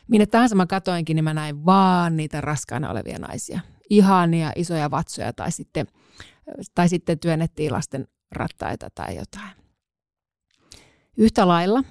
[0.08, 3.60] minne tahansa mä katoinkin, niin mä näin vaan niitä raskaana olevia naisia.
[3.90, 5.86] Ihania isoja vatsoja tai sitten,
[6.74, 9.50] tai sitten työnnettiin lasten rattaita tai jotain.
[11.16, 11.84] Yhtä lailla,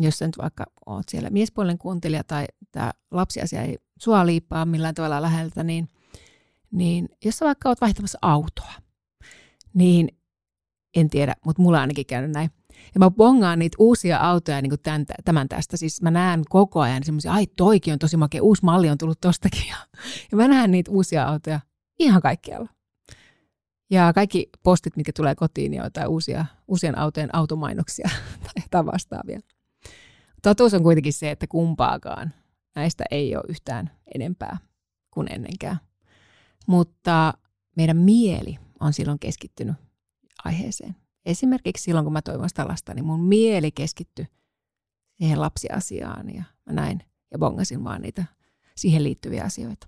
[0.00, 5.22] jos nyt vaikka oot siellä miespuolen kuuntelija tai tämä lapsiasia ei sua liippaa millään tavalla
[5.22, 5.88] läheltä, niin,
[6.70, 8.72] niin jos sä vaikka oot vaihtamassa autoa,
[9.74, 10.08] niin
[10.96, 12.50] en tiedä, mutta mulla on ainakin käynyt näin.
[12.94, 15.76] Ja mä bongaan niitä uusia autoja niin kuin tämän, tämän tästä.
[15.76, 19.20] Siis mä näen koko ajan semmoisia, ai toikin on tosi makea, uusi malli on tullut
[19.20, 19.66] tostakin.
[19.68, 19.76] Ja,
[20.36, 21.60] mä näen niitä uusia autoja
[21.98, 22.68] ihan kaikkialla.
[23.90, 28.10] Ja kaikki postit, mitkä tulee kotiin, niin on jotain uusia, uusien autojen automainoksia
[28.70, 29.40] tai vastaavia.
[30.42, 32.32] Totuus on kuitenkin se, että kumpaakaan
[32.74, 34.58] näistä ei ole yhtään enempää
[35.10, 35.78] kuin ennenkään.
[36.66, 37.34] Mutta
[37.76, 39.76] meidän mieli on silloin keskittynyt
[40.44, 40.96] aiheeseen.
[41.26, 44.26] Esimerkiksi silloin, kun mä toivon sitä lasta, niin mun mieli keskittyi
[45.18, 48.24] siihen lapsiasiaan ja mä näin ja bongasin vaan niitä
[48.76, 49.86] siihen liittyviä asioita.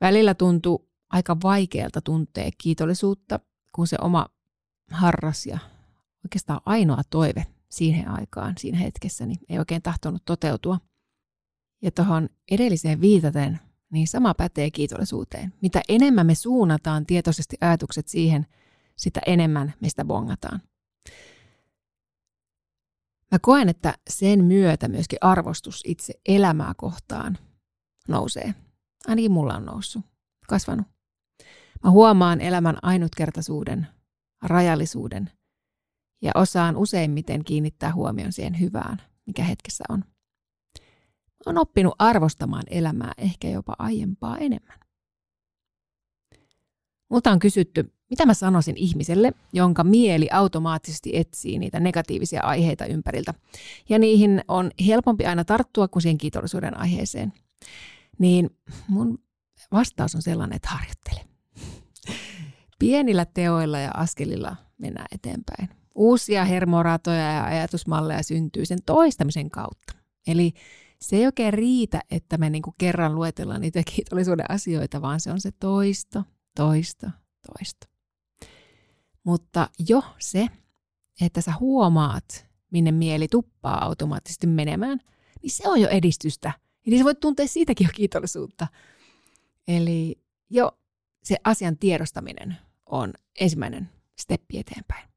[0.00, 3.40] Välillä tuntui aika vaikealta tuntea kiitollisuutta,
[3.74, 4.28] kun se oma
[4.90, 5.58] harras ja
[6.24, 10.80] oikeastaan ainoa toive siihen aikaan, siinä hetkessä, niin ei oikein tahtonut toteutua.
[11.82, 13.60] Ja tuohon edelliseen viitaten,
[13.92, 15.54] niin sama pätee kiitollisuuteen.
[15.62, 18.46] Mitä enemmän me suunnataan tietoisesti ajatukset siihen,
[18.98, 20.60] sitä enemmän meistä bongataan.
[23.32, 27.38] Mä koen, että sen myötä myöskin arvostus itse elämää kohtaan
[28.08, 28.54] nousee.
[29.06, 30.02] Ainakin mulla on noussut,
[30.48, 30.86] kasvanut.
[31.84, 33.86] Mä huomaan elämän ainutkertaisuuden,
[34.42, 35.30] rajallisuuden
[36.22, 39.98] ja osaan useimmiten kiinnittää huomion siihen hyvään, mikä hetkessä on.
[39.98, 44.78] Mä oon oppinut arvostamaan elämää ehkä jopa aiempaa enemmän.
[47.08, 53.34] Multa on kysytty, mitä mä sanoisin ihmiselle, jonka mieli automaattisesti etsii niitä negatiivisia aiheita ympäriltä.
[53.88, 57.32] Ja niihin on helpompi aina tarttua kuin siihen kiitollisuuden aiheeseen.
[58.18, 58.50] Niin
[58.88, 59.18] mun
[59.72, 61.20] vastaus on sellainen, että harjoittele.
[62.78, 65.68] Pienillä teoilla ja askelilla mennään eteenpäin.
[65.94, 69.92] Uusia hermoratoja ja ajatusmalleja syntyy sen toistamisen kautta.
[70.26, 70.52] Eli
[71.00, 75.40] se ei oikein riitä, että me niinku kerran luetellaan niitä kiitollisuuden asioita, vaan se on
[75.40, 76.24] se toisto,
[76.58, 77.06] toisto,
[77.46, 77.86] toisto.
[79.24, 80.48] Mutta jo se,
[81.20, 85.00] että sä huomaat, minne mieli tuppaa automaattisesti menemään,
[85.42, 86.52] niin se on jo edistystä.
[86.86, 88.66] Eli sä voit tuntea siitäkin jo kiitollisuutta.
[89.68, 90.78] Eli jo
[91.24, 93.88] se asian tiedostaminen on ensimmäinen
[94.20, 95.08] steppi eteenpäin.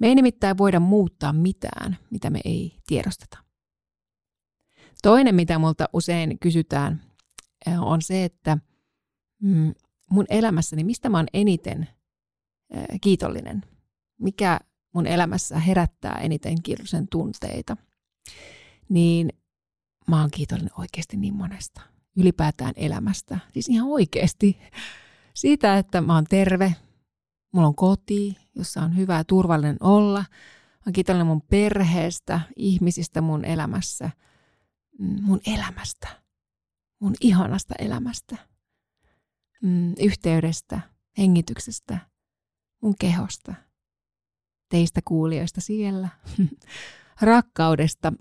[0.00, 3.38] Me ei nimittäin voida muuttaa mitään, mitä me ei tiedosteta.
[5.02, 7.02] Toinen, mitä multa usein kysytään,
[7.66, 8.58] eh, on se, että
[9.42, 9.74] mm,
[10.10, 11.88] mun elämässäni, mistä mä oon eniten
[13.00, 13.62] kiitollinen?
[14.18, 14.60] Mikä
[14.94, 17.76] mun elämässä herättää eniten kiitollisen tunteita?
[18.88, 19.28] Niin
[20.08, 21.80] mä oon kiitollinen oikeasti niin monesta.
[22.16, 23.38] Ylipäätään elämästä.
[23.52, 24.58] Siis ihan oikeasti.
[25.34, 26.74] Siitä, että mä oon terve,
[27.52, 30.20] mulla on koti, jossa on hyvä ja turvallinen olla.
[30.20, 34.10] Mä oon kiitollinen mun perheestä, ihmisistä mun elämässä,
[34.98, 36.08] mm, mun elämästä,
[37.00, 38.36] mun ihanasta elämästä,
[39.62, 40.80] mm, yhteydestä,
[41.18, 41.98] hengityksestä,
[42.82, 43.54] mun kehosta,
[44.68, 46.08] teistä kuulijoista siellä,
[47.22, 48.12] rakkaudesta,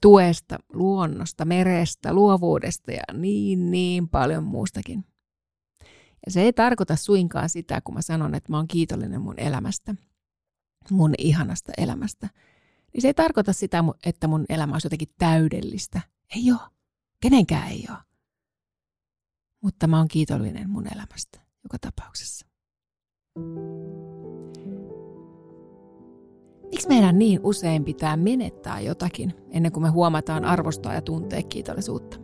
[0.00, 5.04] tuesta, luonnosta, merestä, luovuudesta ja niin, niin paljon muustakin.
[6.26, 9.94] Ja se ei tarkoita suinkaan sitä, kun mä sanon, että mä oon kiitollinen mun elämästä,
[10.90, 12.28] mun ihanasta elämästä.
[12.94, 16.00] Niin se ei tarkoita sitä, että mun elämä olisi jotenkin täydellistä.
[16.36, 16.60] Ei ole.
[17.22, 17.98] Kenenkään ei ole.
[19.62, 22.46] Mutta mä oon kiitollinen mun elämästä joka tapauksessa.
[26.70, 32.18] Miksi meidän niin usein pitää menettää jotakin ennen kuin me huomataan arvostaa ja tuntea kiitollisuutta?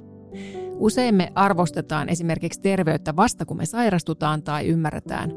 [0.78, 5.32] Usein me arvostetaan esimerkiksi terveyttä vasta kun me sairastutaan tai ymmärretään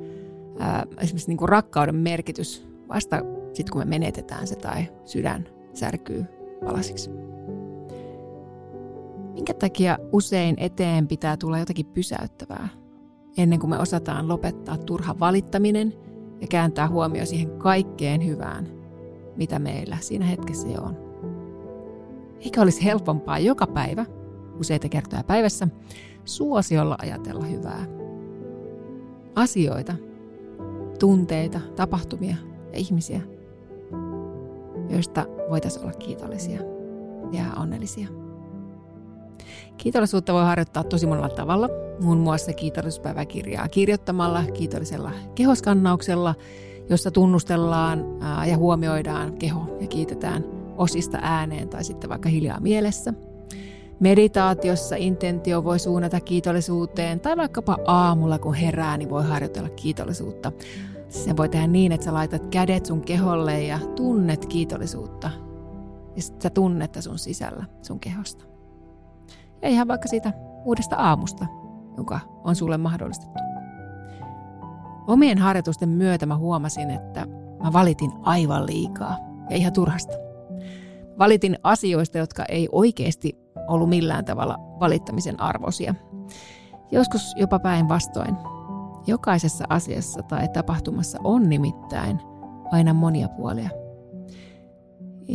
[0.60, 3.22] ää, esimerkiksi niin kuin rakkauden merkitys vasta
[3.54, 6.26] sitten kun me menetetään se tai sydän särkyy
[6.66, 7.10] palasiksi.
[9.38, 12.70] Minkä takia usein eteen pitää tulla jotakin pysäyttävää
[13.38, 15.94] ennen kuin me osataan lopettaa turha valittaminen
[16.42, 18.68] ja kääntää huomio siihen kaikkeen hyvään,
[19.36, 20.98] mitä meillä siinä hetkessä jo on.
[22.40, 24.06] Eikä olisi helpompaa joka päivä
[24.60, 25.68] useita kertoja päivässä,
[26.26, 27.86] suosiolla ajatella hyvää.
[29.36, 29.94] Asioita,
[31.00, 32.36] tunteita, tapahtumia
[32.74, 33.22] ja ihmisiä,
[34.90, 36.62] joista voitaisiin olla kiitollisia
[37.32, 38.27] ja onnellisia.
[39.78, 41.70] Kiitollisuutta voi harjoittaa tosi monella tavalla,
[42.00, 46.36] muun muassa kiitollisuuspäiväkirjaa kirjoittamalla, kiitollisella kehoskannauksella,
[46.90, 48.06] jossa tunnustellaan
[48.48, 50.46] ja huomioidaan keho ja kiitetään
[50.78, 53.14] osista ääneen tai sitten vaikka hiljaa mielessä–
[54.00, 60.52] Meditaatiossa intentio voi suunnata kiitollisuuteen tai vaikkapa aamulla kun herää, niin voi harjoitella kiitollisuutta.
[61.10, 65.30] Sen voi tehdä niin, että sä laitat kädet sun keholle ja tunnet kiitollisuutta.
[66.16, 68.46] Ja sä tunnetta sun sisällä, sun kehosta.
[69.62, 70.34] Ja ihan vaikka siitä
[70.66, 71.46] uudesta aamusta,
[71.98, 73.40] joka on sulle mahdollistettu.
[75.08, 77.28] Omien harjoitusten myötä mä huomasin, että
[77.64, 79.18] mä valitin aivan liikaa
[79.50, 80.14] ja ihan turhasta.
[81.20, 85.96] Valitin asioista, jotka ei oikeasti ollut millään tavalla valittamisen arvoisia.
[86.92, 88.38] Joskus jopa päinvastoin.
[89.08, 92.20] Jokaisessa asiassa tai tapahtumassa on nimittäin
[92.72, 93.70] aina monia puolia.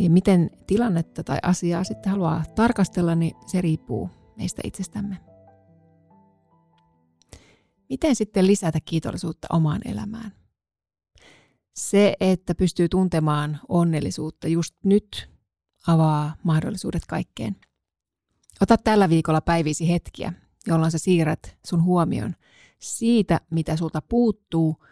[0.07, 5.17] Miten tilannetta tai asiaa sitten haluaa tarkastella, niin se riippuu meistä itsestämme.
[7.89, 10.31] Miten sitten lisätä kiitollisuutta omaan elämään?
[11.75, 15.29] Se, että pystyy tuntemaan onnellisuutta just nyt,
[15.87, 17.55] avaa mahdollisuudet kaikkeen.
[18.61, 20.33] Ota tällä viikolla päivisi hetkiä,
[20.67, 22.35] jolloin sä siirrät sun huomion
[22.79, 24.85] siitä, mitä sulta puuttuu,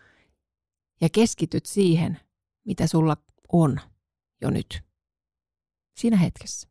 [1.02, 2.20] ja keskityt siihen,
[2.66, 3.18] mitä sulla
[3.52, 3.80] on
[4.42, 4.91] jo nyt.
[5.98, 6.68] Siinä hetkessä.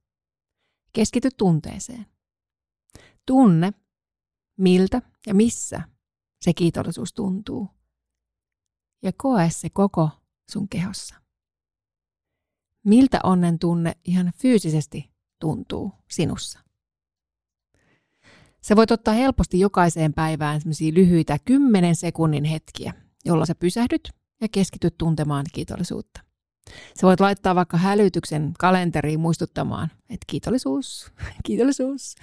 [0.93, 2.07] Keskity tunteeseen.
[3.27, 3.73] Tunne,
[4.59, 5.83] miltä ja missä
[6.45, 7.69] se kiitollisuus tuntuu.
[9.03, 10.11] Ja koe se koko
[10.51, 11.15] sun kehossa.
[12.85, 16.61] Miltä onnen tunne ihan fyysisesti tuntuu sinussa?
[18.63, 20.61] Sä voit ottaa helposti jokaiseen päivään
[20.93, 24.09] lyhyitä 10 sekunnin hetkiä, jolla sä pysähdyt
[24.41, 26.30] ja keskityt tuntemaan kiitollisuutta.
[26.69, 31.13] Sä voit laittaa vaikka hälytyksen kalenteriin muistuttamaan, että kiitollisuus,
[31.47, 32.15] kiitollisuus.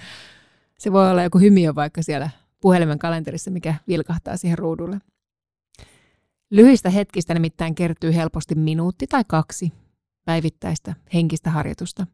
[0.80, 2.30] Se voi olla joku hymiö vaikka siellä
[2.62, 5.00] puhelimen kalenterissa, mikä vilkahtaa siihen ruudulle.
[6.52, 9.73] Lyhyistä hetkistä nimittäin kertyy helposti minuutti tai kaksi
[10.26, 12.08] päivittäistä henkistä harjoitusta,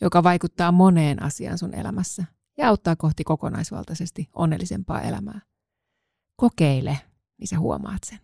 [0.00, 2.24] joka vaikuttaa moneen asiaan sun elämässä
[2.58, 5.40] ja auttaa kohti kokonaisvaltaisesti onnellisempaa elämää.
[6.36, 6.98] Kokeile,
[7.38, 8.18] niin sä huomaat sen.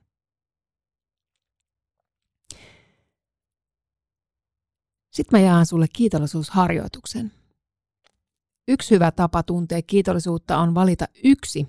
[5.10, 7.32] Sitten mä jaan sulle kiitollisuusharjoituksen.
[8.68, 11.68] Yksi hyvä tapa tuntea kiitollisuutta on valita yksi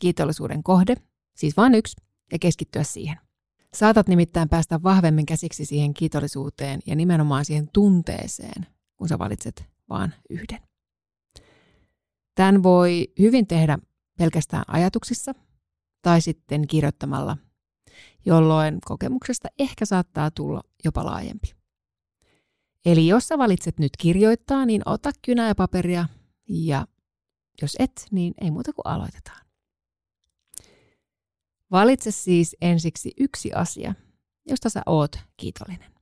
[0.00, 0.94] kiitollisuuden kohde,
[1.36, 1.96] siis vain yksi,
[2.32, 3.18] ja keskittyä siihen.
[3.74, 10.14] Saatat nimittäin päästä vahvemmin käsiksi siihen kiitollisuuteen ja nimenomaan siihen tunteeseen, kun sä valitset vain
[10.30, 10.58] yhden.
[12.34, 13.78] Tämän voi hyvin tehdä
[14.18, 15.34] pelkästään ajatuksissa
[16.02, 17.36] tai sitten kirjoittamalla,
[18.26, 21.57] jolloin kokemuksesta ehkä saattaa tulla jopa laajempi.
[22.84, 26.08] Eli jos sä valitset nyt kirjoittaa, niin ota kynä ja paperia
[26.48, 26.86] ja
[27.62, 29.46] jos et, niin ei muuta kuin aloitetaan.
[31.70, 33.94] Valitse siis ensiksi yksi asia,
[34.46, 35.98] josta sä oot kiitollinen.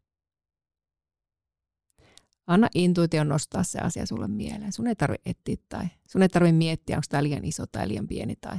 [2.47, 4.73] Anna intuition nostaa se asia sulle mieleen.
[4.73, 8.07] Sun ei tarvitse etsiä tai sun ei tarvitse miettiä, onko tämä liian iso tai liian
[8.07, 8.59] pieni tai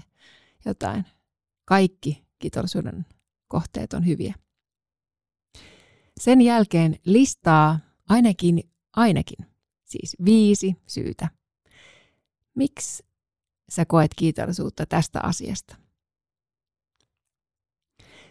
[0.66, 1.06] jotain.
[1.66, 3.06] Kaikki kiitollisuuden
[3.48, 4.36] kohteet on hyviä.
[6.20, 8.64] Sen jälkeen listaa ainakin,
[8.96, 9.46] ainakin,
[9.86, 11.30] siis viisi syytä.
[12.56, 13.06] Miksi
[13.70, 15.76] sä koet kiitollisuutta tästä asiasta?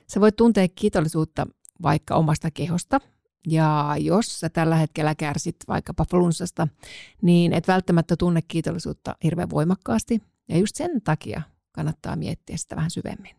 [0.07, 1.47] Sä voit tuntea kiitollisuutta
[1.83, 3.01] vaikka omasta kehosta,
[3.47, 6.69] ja jos sä tällä hetkellä kärsit vaikkapa flunssasta,
[7.23, 10.23] niin et välttämättä tunne kiitollisuutta hirveän voimakkaasti.
[10.49, 13.37] Ja just sen takia kannattaa miettiä sitä vähän syvemmin.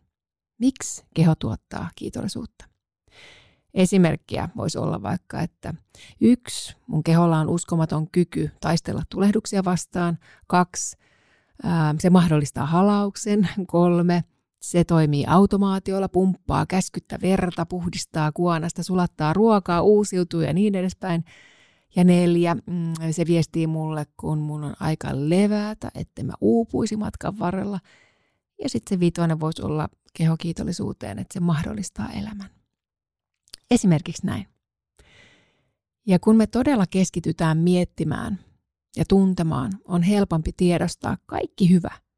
[0.58, 2.77] Miksi keho tuottaa kiitollisuutta?
[3.78, 5.74] Esimerkkiä voisi olla vaikka, että
[6.20, 10.18] yksi, mun keholla on uskomaton kyky taistella tulehduksia vastaan.
[10.46, 10.96] Kaksi,
[11.98, 13.48] se mahdollistaa halauksen.
[13.66, 14.24] Kolme,
[14.60, 21.24] se toimii automaatiolla, pumppaa käskyttä verta, puhdistaa kuonasta, sulattaa ruokaa, uusiutuu ja niin edespäin.
[21.96, 27.38] Ja neljä, mm, se viestii mulle, kun mun on aika levätä, että mä uupuisi matkan
[27.38, 27.80] varrella.
[28.62, 32.57] Ja sitten se viitoinen voisi olla kehokiitollisuuteen, että se mahdollistaa elämän.
[33.70, 34.46] Esimerkiksi näin.
[36.06, 38.38] Ja kun me todella keskitytään miettimään
[38.96, 41.90] ja tuntemaan, on helpompi tiedostaa kaikki hyvä–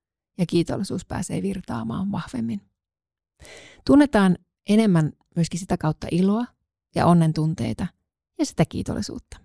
[0.40, 2.60] ja kiitollisuus pääsee virtaamaan vahvemmin.
[3.86, 6.44] Tunnetaan enemmän myöskin sitä kautta iloa
[6.94, 7.86] ja onnen tunteita
[8.38, 9.40] ja sitä kiitollisuutta.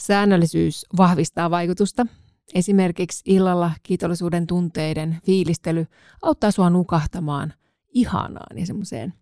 [0.00, 2.06] Säännöllisyys vahvistaa vaikutusta.
[2.54, 5.86] Esimerkiksi illalla kiitollisuuden tunteiden fiilistely
[6.22, 7.54] auttaa sua nukahtamaan
[7.88, 9.14] ihanaan ja semmoiseen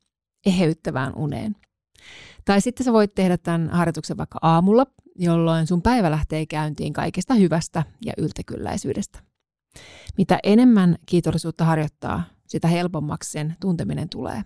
[0.47, 1.57] eheyttävään uneen.
[2.45, 4.87] Tai sitten sä voit tehdä tämän harjoituksen vaikka aamulla,
[5.19, 9.19] jolloin sun päivä lähtee käyntiin kaikesta hyvästä ja yltäkylläisyydestä.
[10.19, 14.45] Mitä enemmän kiitollisuutta harjoittaa, sitä helpommaksi sen tunteminen tulee.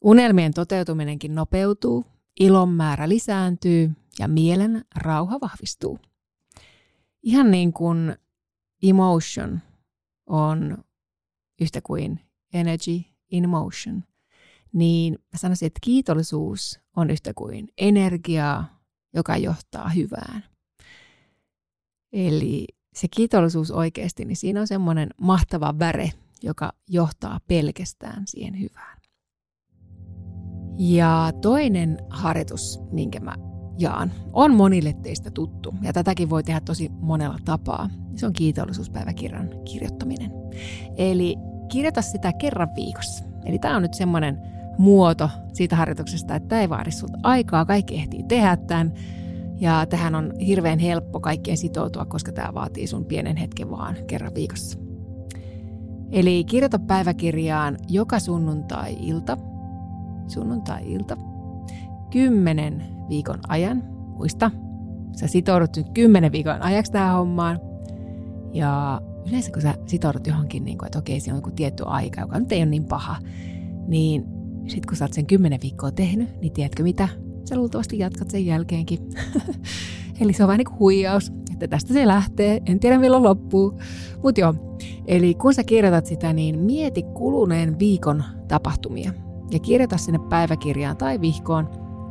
[0.00, 2.06] Unelmien toteutuminenkin nopeutuu,
[2.40, 5.98] ilon määrä lisääntyy ja mielen rauha vahvistuu.
[7.22, 8.16] Ihan niin kuin
[8.82, 9.60] emotion
[10.26, 10.84] on
[11.60, 12.20] yhtä kuin
[12.52, 14.04] energy in motion,
[14.72, 18.80] niin mä sanoisin, että kiitollisuus on yhtä kuin energiaa,
[19.14, 20.44] joka johtaa hyvään.
[22.12, 26.10] Eli se kiitollisuus oikeasti, niin siinä on semmoinen mahtava väre,
[26.42, 28.98] joka johtaa pelkästään siihen hyvään.
[30.78, 33.34] Ja toinen harjoitus, minkä mä
[33.78, 35.74] jaan, on monille teistä tuttu.
[35.82, 37.90] Ja tätäkin voi tehdä tosi monella tapaa.
[38.16, 40.30] Se on kiitollisuuspäiväkirjan kirjoittaminen.
[40.96, 41.36] Eli
[41.72, 43.24] kirjoita sitä kerran viikossa.
[43.44, 44.38] Eli tämä on nyt semmoinen
[44.78, 48.92] muoto siitä harjoituksesta, että ei vaadi sinulta aikaa, kaikki ehtii tehdä tämän.
[49.60, 54.34] Ja tähän on hirveän helppo kaikkien sitoutua, koska tämä vaatii sun pienen hetken vaan kerran
[54.34, 54.78] viikossa.
[56.10, 59.36] Eli kirjoita päiväkirjaan joka sunnuntai-ilta,
[60.26, 61.16] sunnuntai-ilta,
[62.10, 63.82] kymmenen viikon ajan.
[64.16, 64.50] Muista,
[65.16, 67.60] sä sitoudut nyt kymmenen viikon ajaksi tähän hommaan.
[68.52, 72.20] Ja yleensä kun sä sitoudut johonkin, niin kuin, että okei, siinä on joku tietty aika,
[72.20, 73.16] joka nyt ei ole niin paha,
[73.86, 74.24] niin
[74.66, 77.08] sitten kun sä oot sen kymmenen viikkoa tehnyt, niin tiedätkö mitä?
[77.48, 78.98] Sä luultavasti jatkat sen jälkeenkin.
[80.20, 82.60] Eli se on vähän niin kuin huijaus, että tästä se lähtee.
[82.66, 83.80] En tiedä milloin loppuu.
[84.22, 84.54] Mutta joo,
[85.06, 89.12] eli kun sä kirjoitat sitä, niin mieti kuluneen viikon tapahtumia.
[89.50, 91.70] Ja kirjoita sinne päiväkirjaan tai vihkoon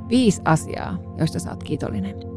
[0.10, 2.31] viisi asiaa, joista sä oot kiitollinen.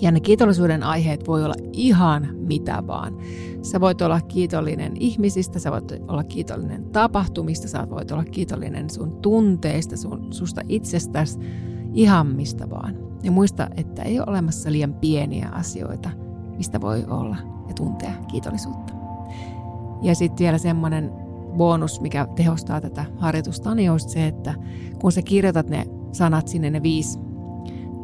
[0.00, 3.16] Ja ne kiitollisuuden aiheet voi olla ihan mitä vaan.
[3.62, 9.16] Sä voit olla kiitollinen ihmisistä, sä voit olla kiitollinen tapahtumista, sä voit olla kiitollinen sun
[9.22, 11.38] tunteista, sun, susta itsestäsi,
[11.94, 12.96] ihan mistä vaan.
[13.22, 16.10] Ja muista, että ei ole olemassa liian pieniä asioita,
[16.56, 17.36] mistä voi olla
[17.68, 18.92] ja tuntea kiitollisuutta.
[20.02, 21.12] Ja sitten vielä semmoinen
[21.56, 24.54] bonus, mikä tehostaa tätä harjoitusta, on just se, että
[25.00, 27.18] kun sä kirjoitat ne sanat sinne, ne viisi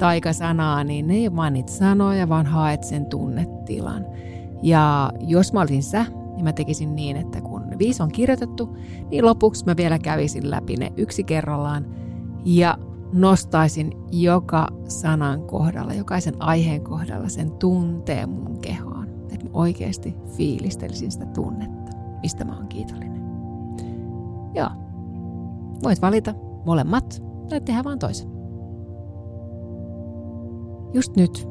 [0.05, 4.07] taikasanaa, niin ne ei vain niitä sanoja, vaan haet sen tunnetilan.
[4.62, 8.76] Ja jos mä olisin sä, niin mä tekisin niin, että kun viisi on kirjoitettu,
[9.11, 11.86] niin lopuksi mä vielä kävisin läpi ne yksi kerrallaan
[12.44, 12.78] ja
[13.12, 19.09] nostaisin joka sanan kohdalla, jokaisen aiheen kohdalla sen tunteen mun kehoon.
[19.32, 21.92] Että mä oikeasti fiilistelisin sitä tunnetta,
[22.22, 23.22] mistä mä oon kiitollinen.
[24.55, 24.70] Joo.
[25.84, 26.34] Voit valita
[26.64, 28.34] molemmat tai tehdä vaan toisen.
[30.95, 31.49] Just nyt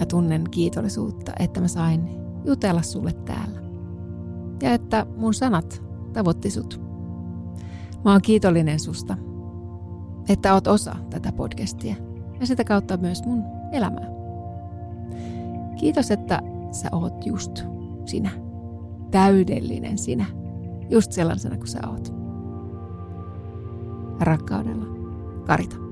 [0.00, 2.08] mä tunnen kiitollisuutta, että mä sain
[2.44, 3.60] jutella sulle täällä.
[4.62, 5.82] Ja että mun sanat
[6.12, 6.80] tavoitti sut.
[8.04, 9.16] Mä oon kiitollinen susta,
[10.28, 11.96] että oot osa tätä podcastia
[12.40, 13.42] ja sitä kautta myös mun
[13.72, 14.06] elämää.
[15.76, 16.42] Kiitos, että
[16.72, 17.64] sä oot just
[18.04, 18.30] sinä.
[19.10, 20.26] Täydellinen sinä.
[20.90, 22.14] Just sellaisena kuin sä oot.
[24.20, 24.86] Rakkaudella.
[25.46, 25.85] Karita.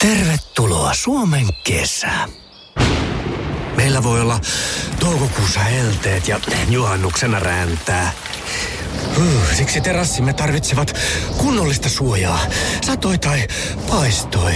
[0.00, 2.30] Tervetuloa Suomen kesään.
[3.76, 4.40] Meillä voi olla
[5.00, 8.12] toukokuussa helteet ja juhannuksena räntää.
[9.56, 10.98] Siksi terassimme tarvitsevat
[11.36, 12.38] kunnollista suojaa,
[12.86, 13.46] satoi tai
[13.90, 14.52] paistoi.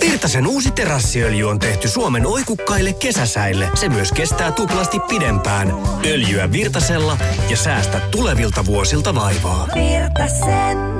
[0.00, 3.68] Virtasen uusi terassiöljy on tehty Suomen oikukkaille kesäsäille.
[3.74, 5.74] Se myös kestää tuplasti pidempään.
[6.04, 7.18] Öljyä Virtasella
[7.48, 9.68] ja säästä tulevilta vuosilta vaivaa.
[9.74, 10.95] Virtasen